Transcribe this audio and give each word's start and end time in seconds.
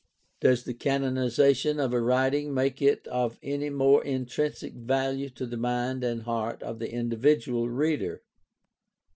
Does 0.39 0.63
the 0.63 0.73
canonization 0.73 1.79
of 1.79 1.93
a 1.93 2.01
writing 2.01 2.55
make 2.55 2.81
it 2.81 3.05
of 3.09 3.37
any 3.43 3.69
more 3.69 4.03
intrinsic 4.03 4.73
value 4.73 5.29
to 5.29 5.45
the 5.45 5.57
mind 5.57 6.03
and 6.03 6.23
heart 6.23 6.63
of 6.63 6.79
the 6.79 6.91
individual 6.91 7.69
reader 7.69 8.23